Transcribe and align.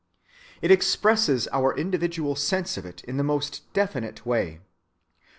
It 0.63 0.71
expresses 0.71 1.47
our 1.51 1.77
individual 1.77 2.35
sense 2.35 2.75
of 2.75 2.87
it 2.87 3.03
in 3.03 3.17
the 3.17 3.23
most 3.23 3.71
definite 3.71 4.25
way. 4.25 4.61